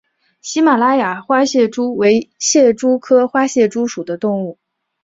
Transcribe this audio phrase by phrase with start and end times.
[0.41, 4.57] 喜马拉雅花蟹蛛为蟹蛛科花蟹蛛属的动物。